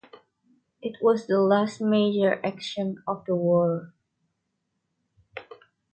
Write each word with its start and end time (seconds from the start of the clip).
It 0.81 0.95
was 0.99 1.27
the 1.27 1.39
last 1.39 1.79
major 1.79 2.43
action 2.43 3.03
of 3.07 3.23
the 3.25 3.35
war. 3.35 3.93